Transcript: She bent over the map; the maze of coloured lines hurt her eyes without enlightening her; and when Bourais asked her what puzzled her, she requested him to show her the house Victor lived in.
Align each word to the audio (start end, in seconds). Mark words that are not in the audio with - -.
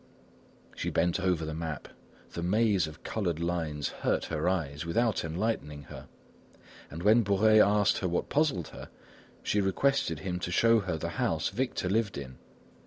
She 0.75 0.89
bent 0.89 1.19
over 1.19 1.45
the 1.45 1.53
map; 1.53 1.87
the 2.31 2.41
maze 2.41 2.87
of 2.87 3.03
coloured 3.03 3.39
lines 3.39 3.89
hurt 3.89 4.25
her 4.33 4.49
eyes 4.49 4.83
without 4.83 5.23
enlightening 5.23 5.83
her; 5.89 6.07
and 6.89 7.03
when 7.03 7.21
Bourais 7.23 7.61
asked 7.63 7.99
her 7.99 8.07
what 8.07 8.27
puzzled 8.27 8.69
her, 8.69 8.89
she 9.43 9.61
requested 9.61 10.21
him 10.21 10.39
to 10.39 10.49
show 10.51 10.79
her 10.79 10.97
the 10.97 11.09
house 11.21 11.49
Victor 11.49 11.87
lived 11.87 12.17
in. 12.17 12.39